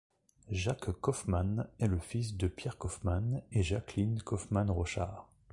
Jacques 0.49 0.99
Kaufmann 0.99 1.69
est 1.77 1.85
le 1.85 1.99
fils 1.99 2.35
de 2.35 2.47
Pierre 2.47 2.79
Kaufmann 2.79 3.43
et 3.51 3.61
Jacqueline 3.61 4.19
Kaufmann-Rochard. 4.23 5.27